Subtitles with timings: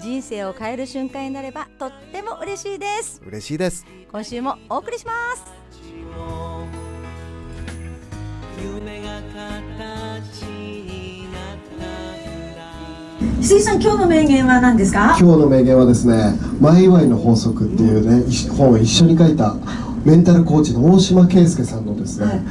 [0.00, 3.22] 人生を変える瞬間になればとっても嬉しいです。
[3.26, 3.86] 嬉しいです。
[4.10, 5.44] 今週もお送りします。
[8.62, 12.62] 夢が形になったんだ
[13.40, 15.16] 翡翠さん今日の名言は何ですか？
[15.18, 19.56] 今日の名言はですね「マイワイの法則」っていうね一本を一緒に書いた
[20.04, 22.42] メンタルコーチの大島圭介さんのですね、はい。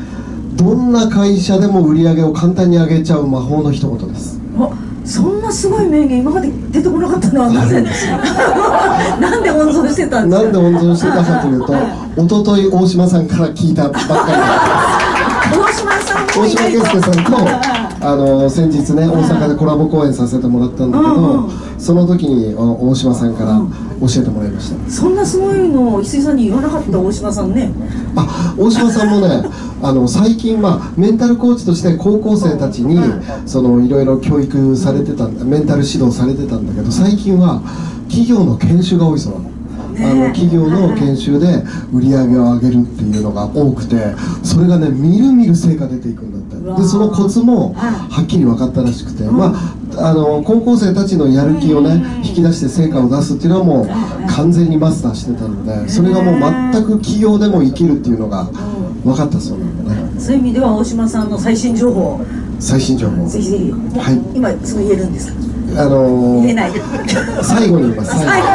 [0.56, 4.33] どんな会社でも売り上げを簡単に上げちゃう魔法の一言です。
[4.33, 4.33] お
[5.06, 7.84] そんなすごい名言今まで出てこなかったのはなぜ？
[9.20, 10.44] なんで温存してたんですか？
[10.44, 11.74] なんで温存してたかというと
[12.22, 14.00] 一昨日大島さんから聞いたばっか
[15.52, 17.38] 大島さんり大島圭介さんと
[18.06, 21.50] あの先日ね大阪でコラボ公演させてもらったんだけうんうどん。
[21.78, 23.62] その時にあ大島さんから
[24.08, 24.92] 教えてもらいました。
[24.92, 27.72] そんなすごいのを翡翠さんに言わなかった大島さんね。
[28.16, 29.44] あ大島さんもね
[29.82, 33.00] あの最近まあメンタルコーチとして高校生たちに
[33.46, 37.62] そのいろいろ教育されてたメンタル指導されてたんだけど最近は
[38.08, 39.53] 企業の研修が多いそうなの。
[40.00, 41.64] あの企業の研修で
[41.94, 43.96] 売り上げを上げるっていうのが多くて
[44.44, 46.54] それがねみるみる成果出ていくんだって。
[46.82, 49.54] でそのコツもはっきり分かったらしくて、ま
[49.98, 53.88] あ、あの高校生たちのやる気をね引き出して成果を出すっていうのはもう
[54.32, 58.46] 完全にマスターしてたのでそれがもう全く企業でも生きるっていうのが
[59.04, 60.20] 分かったそうなんだね。
[60.22, 62.02] そういう意味では大島さんの最新情報。
[62.02, 62.22] を
[62.60, 63.28] 最新情報。
[63.28, 64.38] ぜひぜひ、はい。
[64.38, 65.84] 今すぐ言えるんですか？
[65.84, 66.72] あのー言えない。
[67.42, 68.12] 最後に言います。
[68.12, 68.48] 最後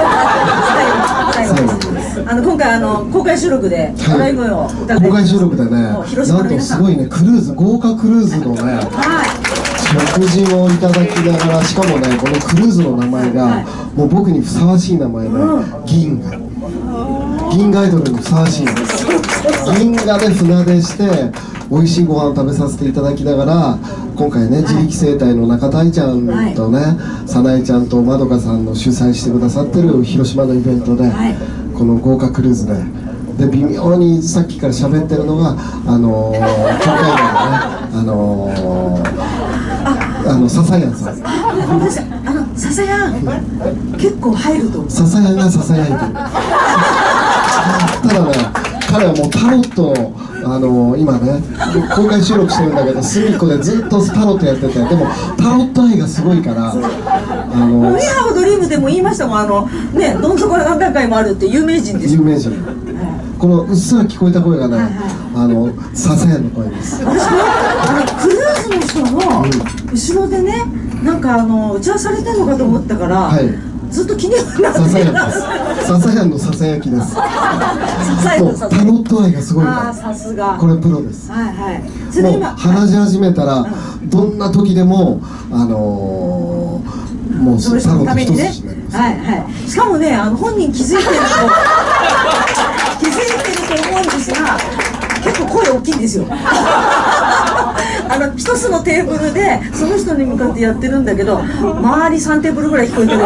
[1.47, 1.73] 最後
[2.27, 4.37] あの今回あの公開収録で笑い。
[4.37, 9.79] 声を歌って公開収録でねなんとすごいねクルーズ豪華クルーズのねはい。
[9.89, 15.31] 食事をいただきながらしかもねこのクルーズの名前がもう僕にふさわしい名前で
[15.87, 16.37] 銀河。
[17.51, 18.63] 銀河アイドルにふさわしい。
[18.63, 19.07] んです
[19.79, 21.33] 銀河で船出して
[21.71, 23.79] 美味しいご飯を食べさせていただきながら
[24.19, 26.81] 今回ね自力生態の中田愛ちゃんとね
[27.25, 31.37] 早苗ちゃんとまどかさんの主催してくださってる広島のイベントではい。
[31.73, 32.75] この豪華クルーズで。
[33.39, 35.55] で微妙にさっきから喋ってるのが
[35.87, 36.41] あのー、
[36.81, 37.61] 教会内のね
[37.95, 41.23] あのー、あの笹谷さん。
[42.27, 43.25] あの笹谷
[43.97, 46.13] 結構入ると笹谷がささやいてるただ
[48.25, 48.33] ね
[48.91, 50.13] 彼はもうタロットの
[50.55, 51.43] あのー、今ね
[51.95, 62.21] 公開収録してるんだけど隅っこでずっとタロットやっててでもタロット愛がすごいからあのウィハブドリームでも言いましたもんあのねどん底が何段階もあるって有名人ですよ。
[62.21, 62.53] 有名人。
[63.39, 64.77] このうっすら聞こえた声がね
[65.35, 67.05] あの笹谷の声です。
[67.05, 67.39] 私ね
[67.81, 69.19] あのクルーズの人の
[69.93, 70.65] 後ろでね
[71.05, 75.87] なんかあの打ち合わせされてるのかと思ったから、はいずっと気になって笹谷です。
[75.87, 77.15] 笹谷のささやきです。
[77.15, 77.23] タ
[78.85, 80.47] ロット愛がすごいああかさすが。
[80.49, 81.31] らこれプロです。
[81.31, 81.83] はいはい。
[82.11, 83.67] それでもう今話し始めたら
[84.05, 89.69] どんな時でもあのー、もうタロット一筋になりますはいはい。
[89.69, 91.15] しかもねあの本人気づいてると
[93.01, 94.59] 気づいてると思うんですが
[95.25, 96.25] 結構声大きいんですよ
[98.11, 103.19] あの一つのテーブルでその人に向かってやってるんだけど周り3テーブルぐらい聞こえてる。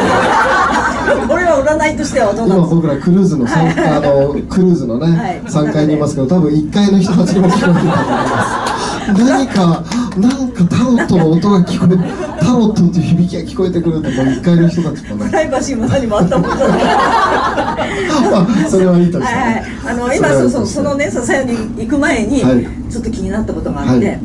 [1.28, 2.75] これは占いとしてはどうなんですか？
[2.75, 5.41] 今僕らクルーズの三あのクルーズのね、はい。
[5.43, 7.72] 3階にいますけど多分1階の人たちにも聞こえてる。
[7.72, 8.72] と思います
[9.12, 9.84] 何か
[10.16, 11.97] なんかタロットの音が聞こえ
[12.38, 15.26] タロットっていう響きが聞こえてくるともう1階の人たちもね。
[15.26, 16.84] プライバシーも何もあったもんじゃない。
[16.84, 22.66] まあそれはいいとして、はいはい、あの今そうそうそのね笹谷に行く前にはい。
[22.93, 24.00] ちょっと気になったことがあって、はい。
[24.00, 24.20] ね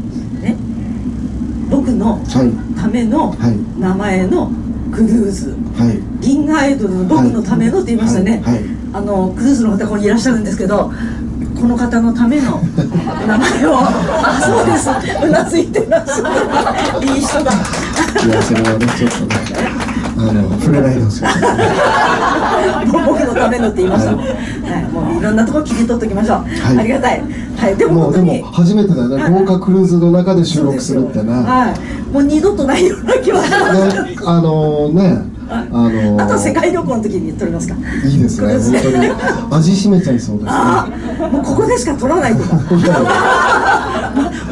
[1.69, 2.79] 僕のはい。
[2.79, 3.79] ためのはい。
[3.79, 4.51] 名前の
[4.91, 5.51] クルーズ。
[5.77, 5.99] はい。
[6.21, 8.53] 銀河アイドルの僕のためのって言いましたね、はい。
[8.55, 8.63] はい。
[8.93, 10.91] あのクルーズの方ここにいらっしゃるんですけど
[11.59, 12.61] この方のための
[13.27, 14.89] 名前をあそうです。
[15.25, 17.51] うなずいてらっしゃるいい人だ
[20.19, 21.23] あの触れないでほしい。
[22.87, 24.23] 僕のためのって言いました、は
[24.79, 26.79] い、もういろんなところ切り取っておきましょう、い。
[26.79, 33.57] ありがたい、はい、でもでも初めてだよね豪華クルーズの中で収録するってねはい、もう二度とないような気はしま
[33.91, 34.03] す。
[34.03, 36.21] ねあのねあの。
[36.21, 37.75] あと世界旅行の時に言っておりますか。
[38.05, 39.09] いいですね本当に。
[39.51, 41.29] 味しめちゃいそうですね。
[41.29, 42.49] もうここでしか撮らないとか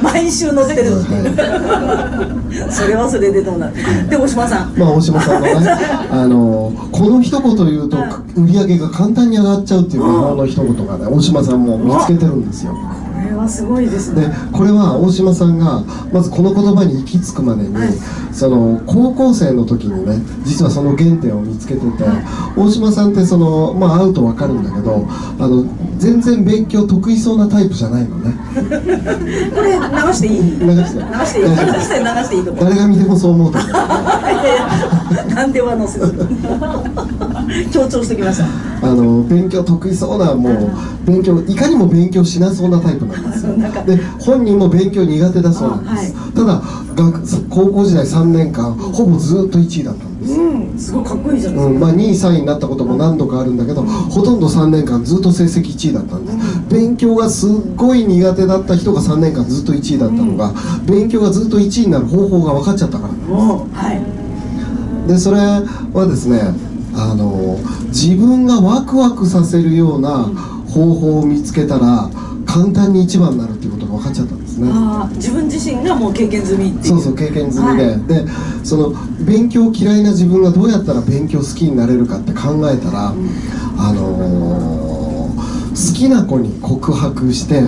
[0.06, 3.74] 毎週載ってるっていう、それはそれでどうなる？
[4.10, 4.74] で大島さん。
[4.78, 5.70] まあ大島さんのね
[6.12, 7.98] あのこの一言言うと
[8.36, 12.74] 売り上げが簡単に上がっちゃうっていう魔法の一言がね大島さんも見つけてるんですよ
[13.48, 17.76] すごいですでねこれは大島さんがまずこの言葉に行き着くまでに、
[18.32, 21.88] その高校生の時にね実はその原点を見つけてて、
[22.56, 25.06] 大島さんってそのまあ会うと分かるんだけど
[25.40, 25.66] あの
[25.98, 28.34] 全然勉強得意そうなタイプじゃないのね。
[29.56, 29.80] これ流
[30.14, 30.60] していい？
[30.60, 31.00] 流して。
[31.00, 31.50] 流していい？
[31.50, 33.72] 流して流していいと思う誰が見てもそう思うと思う。
[35.36, 36.14] なんでは載せず
[37.72, 38.46] 強調してきました。
[38.82, 40.72] あの勉強得意そうなもう
[41.06, 43.35] 勉強いかにも勉強しなそうなタイプなんです
[43.86, 46.62] で本人も勉強苦手だそうなんです、ただ
[46.96, 50.78] 学高校時代3年間ほぼずっと1位だったんです、うん。
[50.78, 56.38] すごいかっこいいじゃないですか、うんまあ、2位3位になったことも何度かあるんだけどほとんど3年間ずっと成績1位だったんです。
[56.70, 60.54] 勉強がすっごい苦手だった人が3年間ずっと1位だったのが
[60.86, 63.14] 勉強がずっと1位になる方法が分かっちゃったから。
[63.14, 64.02] もうはい。
[65.08, 66.42] でそれはですね
[66.96, 70.32] あの自分がワクワクさせるような
[70.68, 72.10] 方法を見つけたら
[72.56, 74.70] 簡単に一番になるっていうことが分かっちゃったんですね。
[75.16, 76.86] 自分自身がもう経験済みっていう。
[76.86, 78.04] そうそう経験済みで、はい。
[78.08, 78.26] で
[78.64, 78.94] その
[79.26, 87.60] 勉強嫌いな自分がどうやったら勉強好きになれるかって考えたら、あのー好きな子に告白して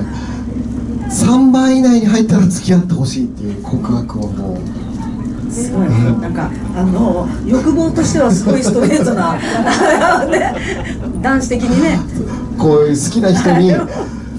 [1.11, 5.51] 3番以内に入ったら付き合ってほしいっていう告白をもう。
[5.51, 5.89] すごい。
[5.89, 9.35] なんかあの欲望としてはすごいストレートな。
[10.31, 10.55] ね。
[11.21, 11.99] 男子的にね。
[12.57, 13.73] こういう好きな人に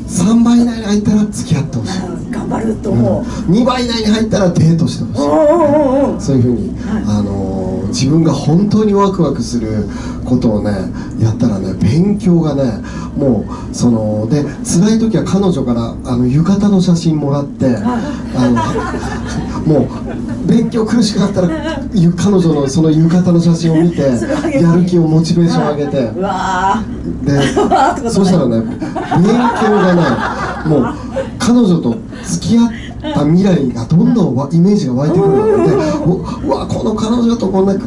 [0.08, 2.00] 3番以内に入ったら付き合ってほしい、
[2.30, 6.26] 頑張ると思う、2番以内に入ったらデートしてほしい。
[6.26, 6.74] そういうふうに、
[7.06, 7.47] あのー
[7.88, 9.84] 自分が本当にワクワクする
[10.24, 10.70] ことをね
[11.20, 12.64] やったらね勉強がね
[13.16, 18.00] もうそので辛い時は彼女からあの浴衣の写真もらって あ
[19.66, 24.00] のもう勉強苦しくなったらゆ彼女のその浴衣の写真を見て
[24.60, 26.12] やる気をモチベーション上げて。
[27.24, 29.24] でそうしたらね勉
[29.60, 30.02] 強がね
[30.66, 30.94] もう
[31.38, 32.68] 彼女と付き合っ
[33.00, 35.74] た未来がどんどんわイメージが湧いてくるので
[36.04, 37.80] ううわこの彼女とこんなね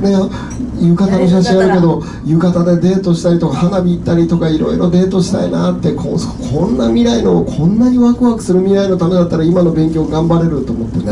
[0.81, 11.11] 浴衣の写真あるけど浴衣でデートしたりとか花火行ったりとかいろいろデートしたいなってこうこんな未来のこんなにワクワクする未来のためだったら今の勉強頑張れると思ってね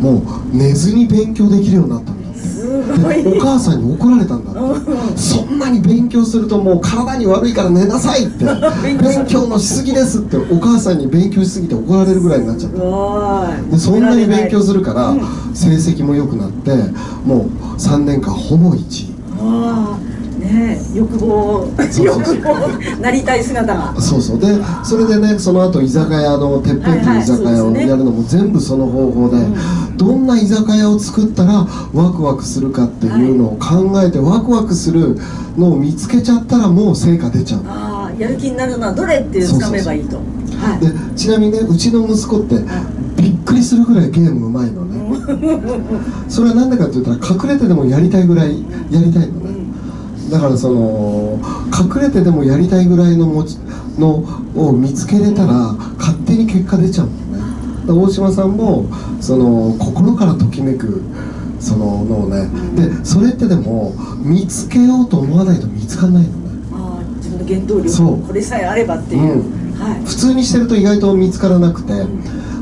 [0.00, 2.12] もう寝ずに勉強できるようになった
[2.70, 5.18] お母さんに怒られたんだって。
[5.18, 8.44] そんなに勉強するともう体に悪いから寝なさいって。
[8.82, 9.46] 勉強。
[9.48, 10.36] のしすぎですって。
[10.36, 15.20] お母さんに勉強しすぎて怒られるぐらいになっちゃっうたでそんなに勉強するからうん。
[15.54, 16.70] 成績も良くなって
[17.24, 20.09] もう3年間ほぼ1位
[20.40, 21.66] ねえ欲望
[22.02, 24.00] 欲望なりたい姿が。
[24.00, 24.40] そうそう。
[24.40, 24.46] で
[24.82, 29.36] それでねその後居酒屋のてっぺんっていう居酒屋をやるのも全部その方法で、
[29.96, 35.16] どんな居酒屋を作ったらワクワクするかっていうのを考えて、ワクワクする
[35.56, 37.62] のを見つけちゃったらもう成果出ちゃう。
[37.66, 40.16] ああやる気になるのはどれってつかめばいいと。
[40.16, 40.22] は
[40.80, 40.80] い。
[40.80, 42.56] でちなみにねうちの息子って
[43.20, 45.00] びっくりするぐらいゲームうまいのね。
[46.28, 49.59] それは何でかって言ったら隠れてでもやりたいぐらいやりたいのね
[50.30, 51.38] だからその
[51.72, 53.58] 隠れてでもやりたいぐらいの持ち
[53.98, 54.24] の
[54.54, 57.38] を見つけれたら勝手に結果出ちゃうのね。
[57.80, 58.86] だから大島さんも
[59.20, 61.02] その心からときめく
[61.58, 62.48] そののをね。
[62.76, 63.92] でそれってでも
[64.22, 66.34] 見つけようと思わないと見つかんないのね。
[66.72, 69.44] ああ自分の原動力これさえあればっていう、
[69.80, 70.04] はい。
[70.04, 71.92] 普通にしてると意外と見つからなくて、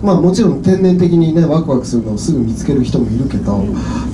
[0.03, 3.65] まあもちろん天然的にねワクワクするのをすぐ見つける人もいるけど、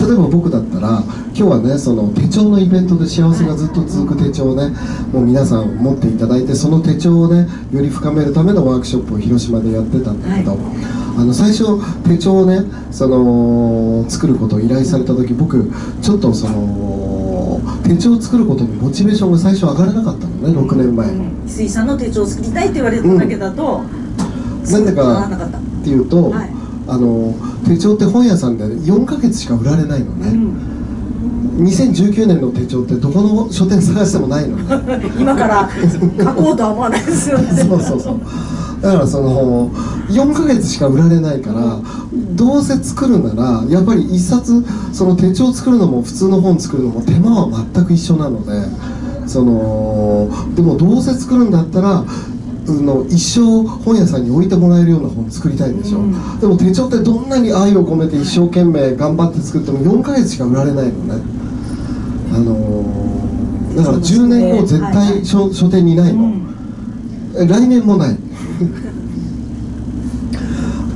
[0.00, 4.74] 例えば僕だったら今日はねその手帳のイベントで幸せがずっと続く手帳をね
[5.12, 10.56] もう皆さん持っていただいてその手帳をねより深めるためのワークショップを広島でやってたんだけど、
[11.18, 11.64] あの最初
[12.08, 17.13] 手帳をねその作ることを依頼された時僕ちょっとその
[17.84, 21.08] 手帳を作ることにモチベーションが最初上がらなかったのね6年前。
[21.08, 23.82] うん翡翠さんの手帳を作りたいって言われただけだと、
[24.70, 24.84] なん。
[24.84, 26.50] でならかなかっていうと、はい。
[26.86, 27.34] あの
[27.66, 31.66] 手帳って本屋さんで4ヶ月しか売られないのね、うん。
[31.66, 35.10] 2019年の手帳ってどこの書店探してもないのね。
[35.18, 35.68] 今から
[36.18, 37.48] 書こうとは思わないですよね。
[37.62, 38.20] そうそうそう。
[38.80, 39.70] だからその
[40.08, 41.80] 4ヶ月しか売られないから
[42.34, 52.04] どうせ作るならやっぱり一冊その手帳作るのも普通の本作るのも手間は全く一緒なのでそのでもどうせ作るんだったらあ
[52.66, 55.98] の一生本屋さんに置いてもらえるような本作りたいでしょ、
[56.40, 61.22] でも手帳ってどんなに愛を込めて一生懸命頑張って作っても4ヶ月しか売られないのね。
[62.32, 63.14] あのー
[63.74, 66.32] だから10年後絶対書,、書店にないの、
[67.36, 68.16] え来年もない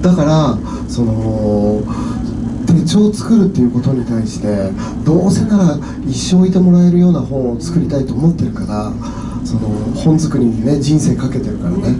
[0.00, 1.82] だからその
[2.66, 4.70] 手帳を作るっていうことに対して
[5.04, 8.92] どうせなら一生いてもらえるような本を作りたいと思ってるから
[9.44, 11.96] その本作りにね人生かけてるからね。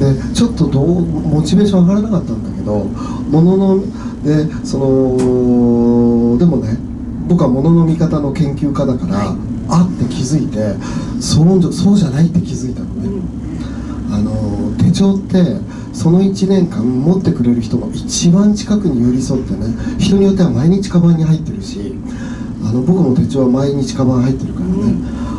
[0.00, 3.84] でちょっとどうモチベーション上がらなかったんだけどものの
[4.24, 6.78] でそのでもね
[7.28, 9.36] 僕はものの見方の研究家だから、
[9.68, 10.74] あって気づいて
[11.20, 13.08] そうそうじゃないって気づいたのね、
[14.12, 15.38] あの手帳って
[15.92, 19.66] その1年間持ってくれる人の一番近くに寄り添ってね
[19.98, 21.94] 人によっては毎日カバンに入ってるし
[22.64, 24.74] あの僕の手帳は毎日カバン入ってるからね、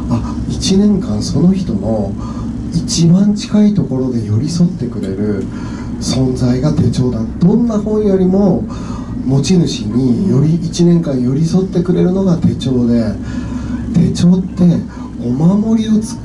[0.10, 2.12] あ1年間その人の
[2.74, 5.44] 一番近いところで寄り添ってくれる
[6.00, 7.20] 存在が手帳だ。
[7.40, 8.64] どんな本よりも
[9.26, 13.04] 持ち主により1年間寄り添ってくれるのが手帳で
[13.94, 14.64] 手帳って
[15.24, 16.18] お守りをつ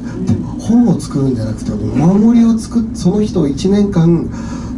[0.60, 4.28] 本を作るんじゃなくてお守りを作っその人を1年間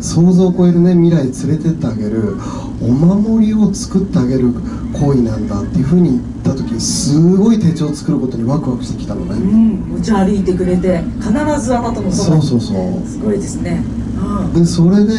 [0.01, 2.37] 想像を超えるね未来に連れてってあげる
[2.81, 4.53] お守りを作ってあげる
[4.93, 13.07] 行為なんだっていうふうに言った時すごい手帳を作ることにワクワクしてきたのうね、ん持ち歩いてくれて必ずあなたのそばそうそうそう。
[13.07, 13.83] すごいですね。
[14.17, 14.53] うん。
[14.53, 15.15] でそれで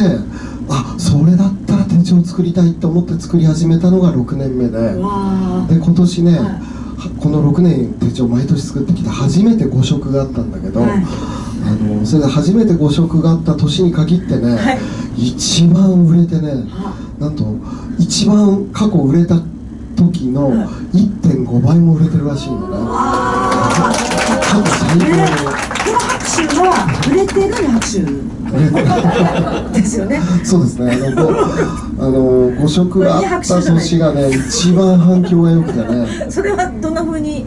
[0.68, 4.78] あそれだったら手帳を作りたいと思って作り始めたのが6年目で。
[4.78, 6.40] わで今年ね、はい。
[6.40, 6.60] は
[7.18, 10.90] この6年手帳毎年作ってきて初めて5色があったんだけど、はい。
[10.90, 14.78] あのそれで初めて5色があった年に限ってね、はい。
[15.16, 16.94] 一番売れてねあ。
[17.18, 17.44] なんと
[17.98, 19.36] 一番過去売れた
[19.96, 20.98] 時のはい。
[20.98, 22.76] 1.5倍も売れてるらしいのね。
[22.86, 23.92] 過
[24.64, 25.26] 去最ね。
[25.68, 25.69] 高
[26.36, 28.00] 手は売れてる拍手
[29.72, 30.20] ですよね。
[30.44, 30.92] そうですね。
[30.92, 31.30] あのご
[32.04, 36.30] あの5色があった年がね一番反響が良くてね。
[36.30, 37.46] それはどんな風に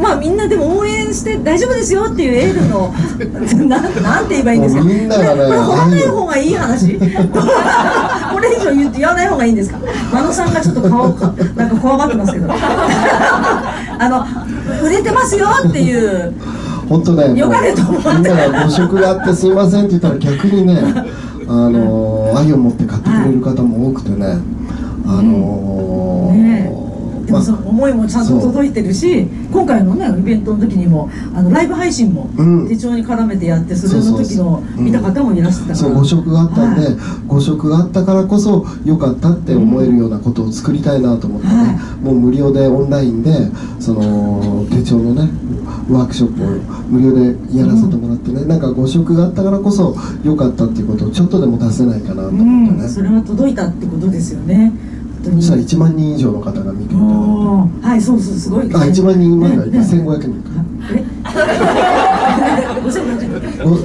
[0.00, 2.94] まあみんなでも応援して大丈夫ですよっていうエールの
[3.66, 4.82] ななんて言えばいいんですか。
[4.82, 6.98] みんながねこれ掘らない方がいい話。
[6.98, 7.04] こ
[8.40, 9.78] れ以上言って言わない方がいいんですか。
[10.12, 12.48] 真野さんがちょっと顔かなんか怖がってますけど。
[13.98, 14.24] あの
[14.82, 16.34] 売れてますよっていう
[16.92, 18.08] 本当ねよかれと思って。
[18.10, 20.76] みんながご食があってすいませんって言ったら逆にね
[21.48, 24.26] あの愛を持って買ってくれる方も多くてね
[25.06, 26.70] あのね
[27.26, 32.68] でまあもその思いもちゃんと届いてるし今回のねイベントの時にもあのライブ配信もうん。
[32.68, 34.80] 手帳に絡めてやってそれのそうそう時のう。
[34.82, 35.76] ん見た方もいらっしゃったから。
[35.76, 36.96] そう誤食があったんで、はい。
[37.26, 43.32] 誤食があったからこそ良かったって思えるようなことを作りたいなと思ってね、はもう無料でオンラインで
[43.80, 45.30] その手帳のね
[45.92, 46.46] ワークショップを
[46.88, 49.94] 無料でやらせてもらってね、なんか誤食があったからこそ
[50.24, 54.72] 良かったっていうことをちょっとでも出せないかなとう思ってね、ん、それは届いたってことですよね。
[55.24, 57.14] そしたら1万人以上の方が見ていただい
[57.80, 57.86] て。
[57.86, 58.66] はいそうそうすごい。
[58.74, 59.86] あ1万人まではいてね。
[59.86, 60.02] ね。
[60.02, 60.42] 1500人
[60.92, 61.04] え
[62.82, 63.20] ？5500
[63.54, 63.76] 人ご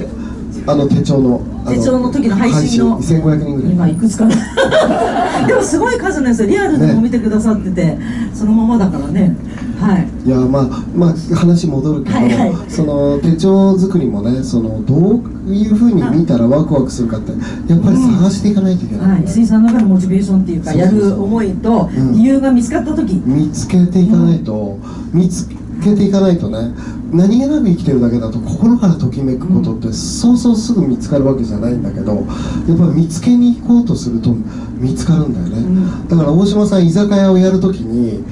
[0.66, 3.72] あの手帳のあ手帳の時の配信の配信1500人ぐらい。
[3.72, 4.34] 今いくつかな。
[5.46, 7.98] でもすごい数なんですよリアルでもね見てくださってて、
[8.34, 9.36] そのままだからね。
[9.80, 10.08] はい。
[10.26, 12.54] いやまあまあ話戻るけど、はいはい。
[12.68, 17.32] その手帳作りもねそのどういうふうに見たらワクワクするかって
[17.72, 22.12] やっぱり探していかないといけない、はい、水産の中のモチベーションっていうかやる思いとうん。
[22.14, 24.78] 理由が見つかった時、見つけていかないと、
[25.12, 25.48] 見つ
[25.82, 26.74] けていかないとね
[27.10, 32.32] 何気なく生きてるだけだと心からときめくことってそうそうすぐ見つかるわけじゃないんだけどやっぱ
[32.68, 34.34] り見つけに行こうとすると
[34.78, 36.08] 見つかるんだよね、ん。
[36.08, 38.24] だから大島さん居酒屋をやるときに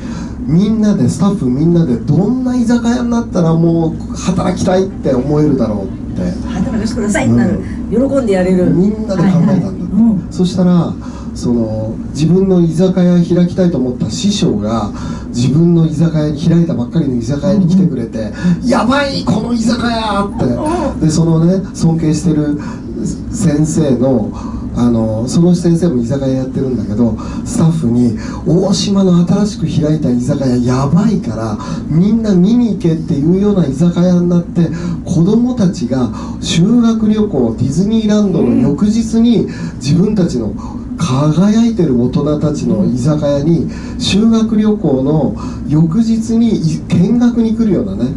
[0.46, 6.22] みんなでスタッフみんなでどんな居酒屋になったらもう働きたいって思えるだろうって。
[6.48, 7.60] 働かせてくださいってなる、
[7.90, 8.66] 喜んでやれる。
[8.66, 9.72] みんなで考えたんだはいはい。
[9.72, 10.28] うん。
[10.30, 10.94] そしたら
[11.34, 14.90] その自分の居酒屋開きたいと思った師匠が
[15.36, 18.32] 自分の居酒屋に開いたばっかりの居酒屋に来てくれて
[18.64, 20.24] 「やばいこの居酒屋!」
[20.96, 22.58] ってでそのね尊敬してる
[23.30, 24.32] 先生の
[24.76, 34.70] あのその先生も居酒屋やってるんだけどスタッフに「大島の新しく開いた居酒屋やばいからみんな見に行け」っていうような居酒屋になって
[35.04, 39.48] 子供たちが修学旅行ディズニーランドの翌日に
[39.80, 40.52] 自分たちの
[40.98, 45.36] 輝いてる大人たちの居酒屋に修学旅行の
[45.68, 48.14] 翌日に見学に来るようなね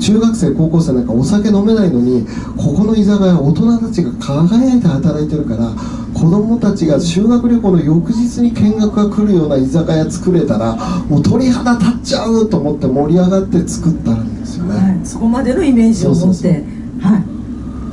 [0.00, 2.26] 中学生高校生なんかお酒飲めないのに
[2.56, 5.70] ここの居酒屋大人たちが輝いて働いてるから
[6.14, 10.74] 子供たちが修学旅行の翌日に見学が来るような居酒屋作れたら
[11.08, 16.64] もう鳥肌立っちゃうと思って盛り上がって作ったんですよね、はい、そこまでのイメージを持って。
[17.00, 17.40] はい。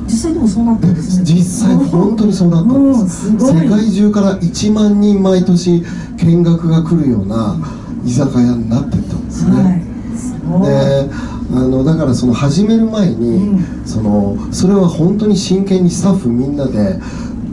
[0.08, 1.24] 実際でもそうなったんですね。
[1.24, 5.84] 実際本当にそうなったんうんです 世界中から1万人毎年
[6.16, 7.56] 見学が来るような
[8.04, 9.82] 居酒屋になっていったんですね、はい。
[10.16, 10.66] すごい。
[10.66, 11.10] で
[11.50, 13.86] あのだからその始める前に、うん。
[13.86, 16.98] そのそれは本当に真剣にスタッフみんなで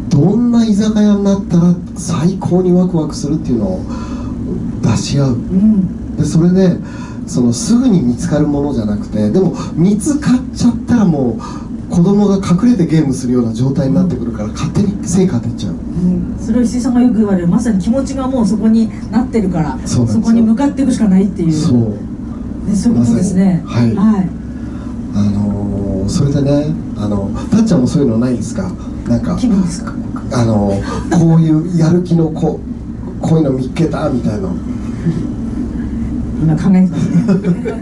[0.09, 3.81] どんな居酒屋になったら最高にワクワクするっていうのを
[4.81, 5.33] 出し合う。
[5.33, 6.17] うん。
[6.17, 6.77] でそれで
[7.27, 11.41] そのすぐに見つかるものじゃなくてでも見つかっちゃったらもう
[11.89, 15.73] 子供が隠れてゲームするような状態になってくるから勝手に成果出ちゃう。
[15.73, 16.37] うん。
[16.39, 17.47] それを石井さんがよく言われる。
[17.47, 21.53] まさに気持ちがもうそこになってるからそこに向かっていくしかないっていう。
[21.53, 22.14] そう
[22.65, 23.63] ねそうですね。
[23.65, 23.95] はい。
[23.95, 24.29] はい。
[25.15, 25.75] あのー
[26.07, 26.67] それでね
[26.98, 28.69] あのたっちゃんもそういうのないですか？
[29.07, 29.91] なんか気分ですか？
[30.34, 30.72] あの
[31.19, 32.60] こういうやる気のこ
[33.17, 34.50] うこういうの見っけたみたいな
[36.43, 37.81] 今考えてますね。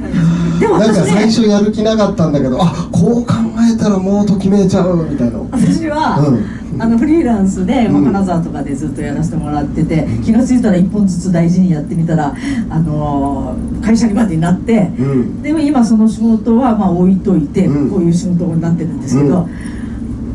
[0.59, 3.33] でもなんか最初やる気なかったんだけどあこう考
[3.73, 6.45] えたらもうときめいちゃうみたいな私は、うん
[6.79, 8.05] あのフリーランスで、まあうん。
[8.05, 12.33] 金沢とかでずっとやらせてもらってて気が付いたら一本ずつ大事にやってみたら、
[12.69, 15.41] あのー会社にまでになって、うん。
[15.41, 17.89] でも今その仕事はまあ置いといて、うん。
[17.89, 19.47] こういう仕事になってるんですけど、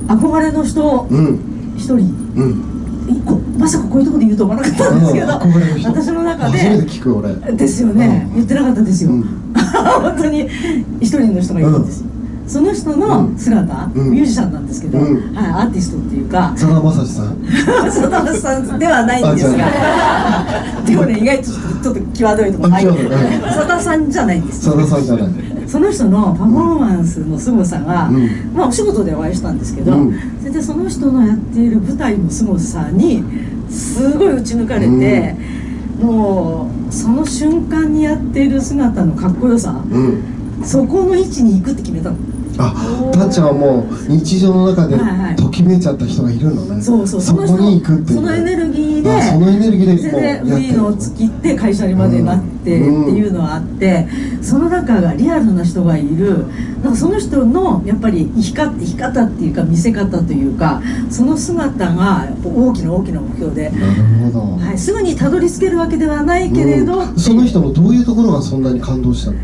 [0.07, 1.75] 憧れの人うん。
[1.77, 2.79] 一人うん。
[3.09, 5.27] 一個まさかこういうところで言うと思わなかったんですけど、
[5.89, 7.35] 私の中で聞く俺。
[7.53, 8.35] ですよね、うん。
[8.37, 9.23] 言ってなかったですよ、うん。
[10.03, 10.47] 本当に
[11.01, 12.08] 一人の人がいるんですよ、
[12.49, 14.11] その人の姿、うん。
[14.11, 15.35] ミュージシャンなんですけど、うん。
[15.35, 17.37] はい、アーティストっていうかさだまさしさん。
[17.45, 19.67] 佐田さんではないんですが
[20.87, 24.65] でもね意外とちょっと際どいところ入ってるあ際どい佐田さんじゃないんです。
[24.65, 25.29] さださんじゃない
[25.67, 28.29] その人のパフォーマンスの凄さが、うん。
[28.55, 30.15] まあお仕事でお会いしたんですけど、うん。
[30.41, 33.23] それでその人のやっている舞台の凄さに
[33.69, 35.37] すごい打ち抜かれて、
[36.03, 40.23] もうその瞬間にやっている姿のかっこよさうん。
[40.65, 42.17] そこの位置に行くって決めたの
[42.59, 45.37] あたっちゃんはもう日常の中ではいはい。
[45.37, 46.83] ときめいちゃった人がいるのね。
[46.83, 47.21] そうそう。
[47.21, 48.17] そこに行くっていう。
[48.17, 54.09] そのエネルギーであそのエネルギーで全もうやって然フリーのを突きって会社にまでなってっていうのはあって、
[54.43, 56.47] その中がリアルな人がいる。
[56.83, 67.19] なんかその人のやっぱり生き方生き方っていうか見せ方というかその姿が大きな大きな目標で、なるほど、はい、すぐにたどり着けるわけではないけれど、うん。
[67.19, 69.39] その人のどういうところがそんなに感動したの？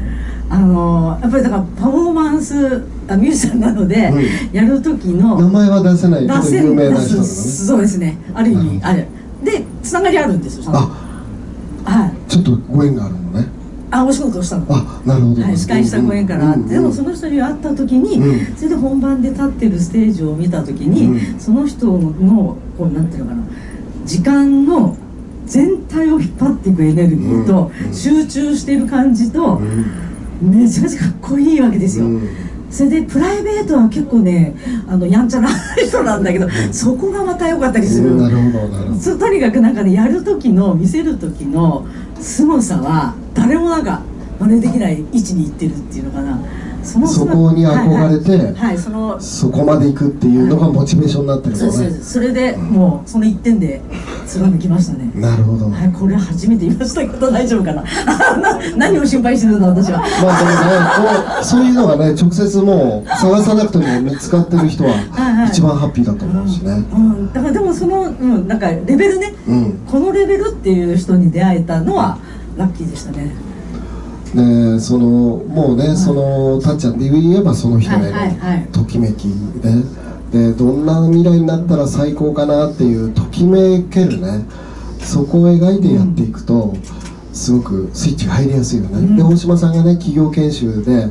[0.55, 4.09] あのやっぱりだからパフォーマンスあミュージシャンなので、
[4.53, 7.27] うやる時の名前は出せない出せ有名な出人だね。
[7.27, 8.17] すそうですね。
[8.33, 9.09] ある意味ある。
[9.43, 11.91] でつながりあるんですよあ。
[11.91, 12.31] はい。
[12.31, 13.49] ちょっとご縁があるのね。
[13.91, 14.67] あお仕事をしたの。
[14.69, 16.57] あなるほど、はい、司会したご縁から。
[16.57, 18.57] でもその人に会った時に、うん。
[18.57, 21.41] それで本番で立ってるステージを見た時に、うん。
[21.41, 23.43] その人のこうなんていうのかな
[24.05, 24.97] 時間の
[25.47, 27.93] 全体を引っ張っていくエネルギーと、うん。
[27.93, 29.61] 集中している感じと、
[30.45, 32.29] めちゃめちゃかっこいいわけですよ、うん。
[32.71, 34.55] それでプライベートは結構ね
[34.89, 39.19] あのやんちゃな人なんだけど、そこがまた良かったりする、うんなるほどなるほど。
[39.19, 41.87] とにかくなんかねやる時の見せる時の
[42.21, 44.03] 凄さは誰もなんか
[44.41, 46.39] 真似できない位置に行ってるっていうのかな
[46.85, 48.55] そこに憧れてはいはい。
[48.55, 52.13] はいそのそこまで行くっていうのがモチベーションになってるそうのねそうです。
[52.13, 53.81] それでもうその一点で
[54.27, 55.11] 貫きましたね。
[55.15, 57.83] なるほど、はいこれ初めて言いましたけど大丈夫かな。
[58.41, 59.99] な何を心配してるんだ私は。
[59.99, 60.57] まあでもね
[61.35, 65.49] こうそういうのがね直接もう探さなくても見つかってる人はいははい。
[65.49, 66.83] 一番ハッピーだと思うしね。
[66.93, 69.35] うん、だからでもその、うん、なんかレベルね。
[69.49, 69.79] うん。
[69.91, 72.19] このレベルっていう人に出会えたのは
[72.57, 73.35] ラッキーでしたね
[74.35, 79.29] でそのもうねそのたっちゃんで言えばその人へのときめき
[80.33, 84.45] ででどんな未来になったら最高かなっていうときめけるね。
[84.99, 86.75] そこを描いてやっていくと
[87.33, 89.17] すごくスイッチが入りやすいよね、うん。
[89.17, 91.09] で大島さんがね企業研修で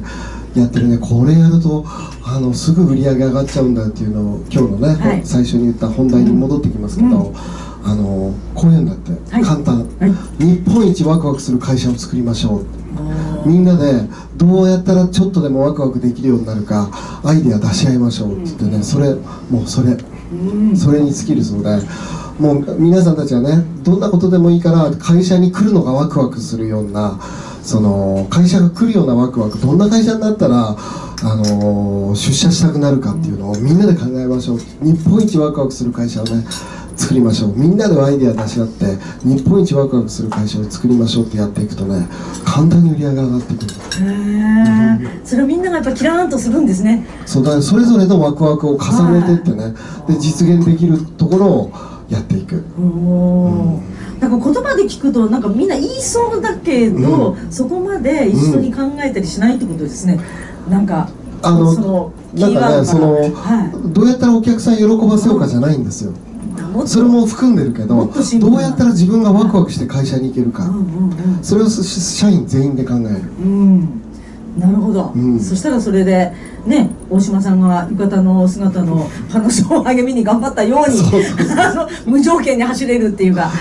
[0.59, 0.97] やってるね。
[0.97, 1.85] これやると
[2.23, 5.21] あのすぐ売り上げ上がっちゃうんだっていうのを今日のね、はい。
[5.23, 7.35] 最初に言った本題に戻ってきますけど、うん。
[7.85, 9.43] あのこういうんだって、はい。
[9.43, 10.43] 簡単、はい。
[10.43, 12.65] 日本一ワクワクする会社を作りましょう
[13.45, 14.01] みんなで
[14.37, 16.89] どうやったらちょっとでもワクワクできるようになるか
[17.23, 18.83] アイデア出し合いましょうって言ってね。
[18.83, 19.13] それ
[19.49, 19.91] もうそれ。
[19.91, 20.75] うん。
[20.75, 21.69] それに尽きるそうで。
[22.39, 27.19] もう皆さんたちはねどんなことでもいいから会社に来るのがワクワクするような
[27.61, 34.59] その会社が来るようなワクワクどんな会社になったらあの出社したくなるかっていうのをみんなで考えましょう。
[34.81, 36.43] 日本一ワクワクする会社をね
[37.03, 37.53] 作りましょう。
[37.57, 38.85] みんなでアイデア出し合って
[39.25, 42.07] 日本一ワクワクする会社を作りましょうってやっていくとね
[42.45, 43.67] 簡単に売り上げが上がってくる。
[44.05, 47.05] へえそれをみんながやっぱキラーンとするんですね。
[47.25, 49.73] そうだねそれぞれのワクワクを重ねてってね。
[50.07, 51.71] で実現できるところを
[52.09, 52.63] やっていく。
[52.79, 53.81] おお
[54.21, 60.17] なんか言葉で聞くとなんかみんな言いそうだけど、うそこまで一緒に考えたりしないってことですね、
[60.69, 61.09] なんか
[61.41, 66.11] あのそのなんかねその、はどうやったらお客さん喜ばせようかじゃないんですよ。
[66.11, 66.32] い、もっと
[66.85, 70.71] それも含んでるけどどうやったら自分がワクワクして会社に行けるかう。
[70.71, 73.03] んうんそれを社員全員で考える。
[73.03, 74.03] うん、
[74.55, 75.39] うん、なるほど、うん。
[75.39, 76.31] そしたらそれで
[76.65, 80.99] ね大島さんが浴衣の姿の彼女を励みに頑張ったように
[82.05, 83.51] 無条件に走れるっていうか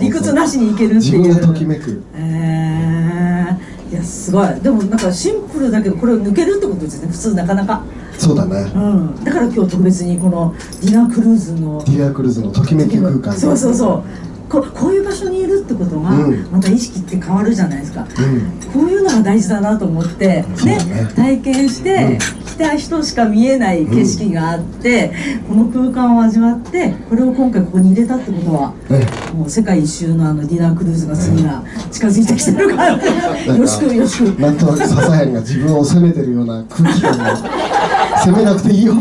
[0.00, 2.02] 理屈なしにいけるっていう自分がときめく。
[2.14, 4.48] えー、いやすごい。
[4.62, 7.82] でもなんかシンプルだけどこれを抜けるってことですね普通なかなか、
[8.18, 8.70] そうだね。
[8.74, 14.04] うん、だから今日特別にこのディナークルーズのディアクルーズのときめき空間そうそうそう
[14.48, 16.50] ここういう場所にいるってことは、うん。
[16.50, 18.70] また意識って変わるじゃないですか、うん。
[18.72, 20.78] こういうのが大事だなと思って、ね。
[21.16, 25.12] 体験して、来た人しか見えない景色があって、
[25.46, 37.36] この空間を味わってこれを今回ここに入れたってことはねもう世界一周のあのディナークルーズが次が近づいてきてるから、よしくよしくなんとなく笹谷が自分を責めてるような空気感が
[38.24, 38.94] 責めなくていいよ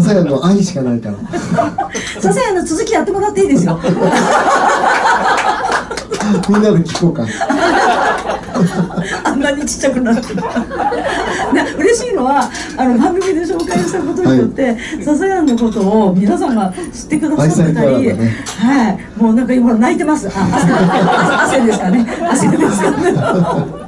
[0.00, 1.16] 笹谷の愛しかないから。
[2.20, 3.78] ささやの続きやってもらっていいですよ。
[6.48, 7.26] みんなで聞こうか。
[9.24, 10.22] あんなにちっちゃくなって。
[11.78, 18.36] 嬉しいのは、あの番組で紹介したことによって、笹谷のことを皆さんが知ってくださってたり、だね。
[18.58, 20.28] はい、もうなんか今泣いてます。
[20.28, 22.06] 汗ですかね。
[22.30, 23.83] 汗ですかね。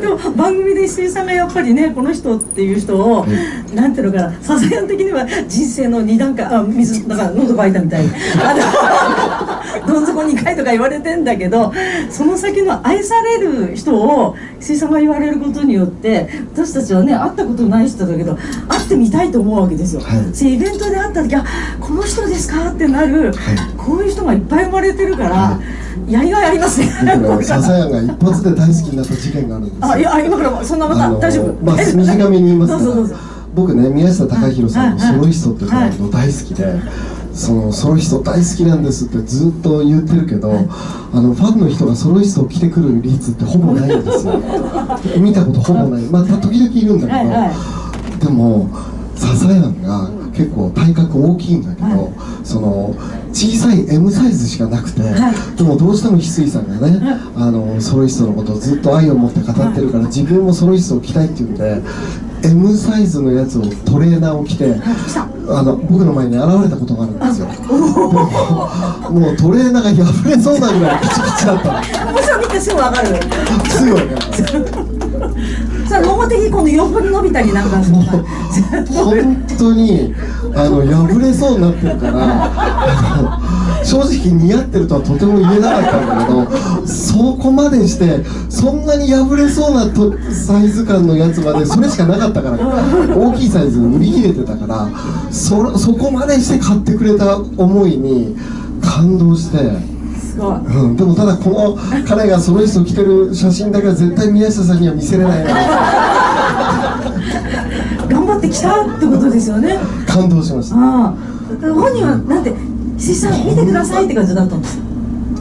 [0.00, 3.26] でも番組で石井さんがやっぱりねこの人っていう人を、
[3.74, 8.04] なんていうのかな笹谷的には人生の二段階あ水だから喉乾いたみたい。
[8.04, 8.10] に
[9.86, 11.72] どん底2回とか言われてんだけど
[12.10, 18.36] その先の愛される人を石井さんが言われることによって私たちはね会ったことない人だけど
[18.68, 20.00] 会ってみたいと思うわけですよ。
[20.02, 20.32] はい。
[20.38, 21.44] でイベントで会った時あ
[21.80, 22.70] この人ですか？
[22.70, 23.32] ってなる、
[23.84, 25.60] こういう人がいっぱい生まれてるから、は
[26.08, 26.88] やりがいありますね。
[27.20, 29.92] 僕ね笹谷が一発で大好きになった事件があるんですよ。
[29.92, 31.64] あいや今からそんなまた、大丈夫。
[31.64, 33.14] まあ短めに言います。
[33.54, 36.74] 僕ね宮下隆弘さんのソロイストっていうバンド大好きで、
[37.34, 44.40] そのソロイスト大好きなんですってずっと言ってるけど、あのファンの人がソロイストを着てくる率ってほぼないんですよ。
[45.20, 46.02] 見たことほぼない。
[46.04, 48.70] まあ時々いるんだけど、でも
[49.16, 51.94] 笹谷が結構体格大きいんだけど、は
[52.42, 52.46] い。
[52.46, 52.94] その
[53.32, 55.56] 小さい M サイズしかなくて、はい。
[55.56, 57.00] でもどうしても翡翠さんがね、
[57.36, 61.82] あのソロイストのことをずっと愛を持って語ってるから、自分もソロイストを着たいっていうんで
[62.44, 64.74] M サイズのやつをトレーナーを着て
[65.48, 67.46] あの僕の前に現れたことがあるんですよ。
[67.46, 71.82] でももうトレーナーが破れそうなぐらいピチピチだった。
[72.62, 73.08] すぐわかる。
[73.68, 74.14] すぐ分か
[74.96, 75.01] る
[75.88, 78.12] さあ、ロゴ的に今度横に伸びたりなんかするのか。
[78.92, 80.14] 本当に
[80.54, 92.58] あの破れそうになってるから正直似合ってるとはとても言えなかったんだけどそこまでしてそんなに破れそうなとサイズ感のやつまでそれしかなかったから
[93.16, 94.88] 大きいサイズ売り切れてたから
[95.32, 95.56] そ
[95.94, 98.36] こまでして買ってくれた思いに
[98.80, 99.91] 感動して。
[100.32, 100.56] すごい。
[100.56, 105.54] うん、でもただこの彼がソロイスト着てる写真だけは絶対宮下さんには見せれないな
[108.08, 109.78] 頑張ってきたってことですよね。
[110.06, 111.14] 感動しましたああ。
[111.60, 112.54] 本人はなんて、
[112.96, 114.84] 石井さん見てくださいって感じだったんですよ。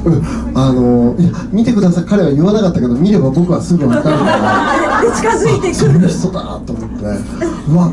[0.04, 0.24] うん
[0.56, 6.00] あのいや見てください彼は言わなかったけど見れば僕はすぐ分かるから で、近づいてそくる。
[6.00, 7.92] の人だと思ってうわ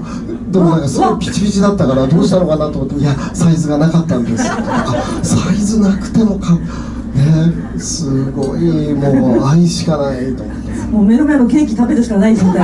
[0.51, 6.57] でもなんかすごいピチピチだったからどうしたのかなと思っていやサイズがなかったんですあサイズなくてもか
[7.29, 10.71] ねすごいもう愛しかないと思って。
[10.91, 12.63] もう目の前のケーキ食べるしかないみたいな。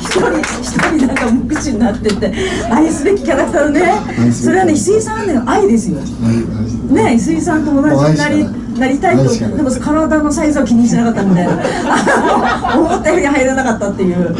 [0.00, 2.32] 一人一人なんか無口になってて。
[2.70, 4.32] 愛すべきキャラクターね。
[4.32, 6.00] それはね石井さんの愛ですよ。
[6.00, 8.46] ね石井さんと同じになり
[8.78, 9.56] なりたいと。
[9.56, 11.52] でも体のサイズは気にしなかったみたいな。
[12.76, 14.34] 思ったより入らなかったっていう。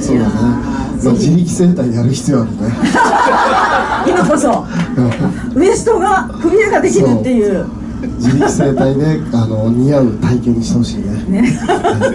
[0.00, 2.56] そうだね、まあ、自力整体やる必要あるね
[4.06, 4.66] 今こそ
[5.54, 7.84] ウエストがくびれができるっていう。
[8.18, 11.42] 自力整体であの似合う体型にしてほしいね。
[11.42, 11.58] ね。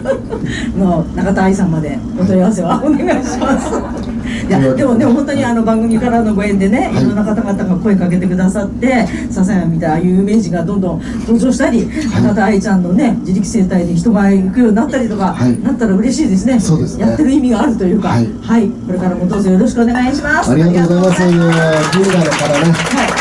[0.77, 3.69] の中田愛さんまでお問い合わせはお願いします。
[4.07, 4.08] い
[4.49, 7.03] やでもね本当にあの番組からのご縁でね、はい。
[7.03, 15.59] い、ろんな方々が声かけてくださって笹山みたいなああいう有名人がどんどん登場したり、中田愛ちゃんのね自力整体で人前行くようになったりとか、はい。
[15.59, 16.59] なったら嬉しいですね。
[16.59, 17.07] そうですね。
[17.07, 18.09] やってる意味があるというか。
[18.09, 18.27] はい。
[18.69, 20.51] これからもどうぞよろしくお願いします。
[20.51, 21.23] ありがとうございます。
[21.23, 22.73] ありがとうござい銀河からね、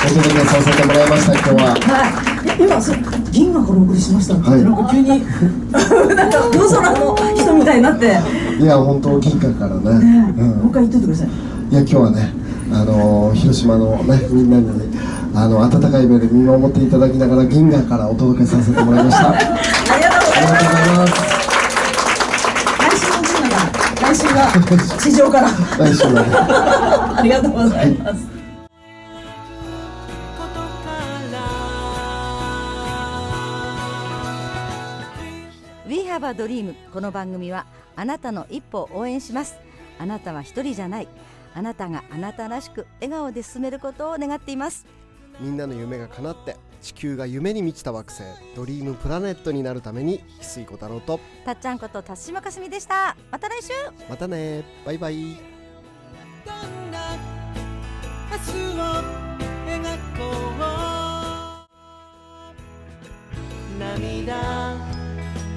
[0.05, 1.33] お届けさせてもらいました。
[1.33, 1.75] 今日は。
[1.75, 2.93] はい、今そ
[3.31, 4.63] 銀河からお送りしましたって、はい。
[4.63, 7.17] なんか急に なんか夜空の
[7.69, 8.23] たいになって、ね
[8.59, 9.81] いや、本当銀河からね。
[10.39, 10.49] うん。
[10.59, 12.33] もう一回言っといてくださいいや、今日はね、
[12.73, 14.99] あのー広島のね、みんなに。
[15.35, 19.31] あの温かい目で見守っていただきながら銀河からお届けさせてもらいました。
[19.31, 19.39] あ
[19.97, 21.13] りがとうございます。
[22.83, 23.15] 来週
[23.47, 23.71] が
[24.03, 26.29] 来週が地上から来週まで。
[26.35, 28.38] ありがとうございます、こと
[36.21, 39.57] から We have ハバドリームこの番組はあなたの一歩を応援します。
[39.99, 41.09] あなたは一人じゃない。
[41.55, 44.87] あなたがあなたらしく笑顔で進めることを願っています。
[45.41, 48.25] みんなの夢が叶って地球が夢に満ちた惑星
[48.57, 51.21] ドリームプラネットになるために翡翠小太郎と。
[51.45, 53.17] たっちゃんこと辰島かすみでした。
[53.31, 53.73] また来週。
[54.09, 54.65] またね。
[54.85, 55.15] バイバイ。
[55.15, 57.17] どんな
[58.31, 58.83] 明日を
[59.67, 59.83] 描
[60.19, 60.59] こう。
[63.79, 65.08] 涙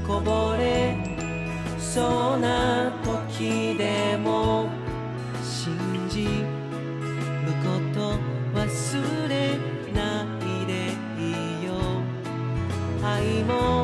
[0.08, 0.96] こぼれ
[1.80, 4.70] そうな時でも
[5.44, 5.78] 信
[6.10, 6.30] じる
[7.64, 8.18] こと
[8.54, 9.58] 忘れ
[9.94, 10.72] ないで
[11.18, 11.74] いいよ
[13.04, 13.81] 愛も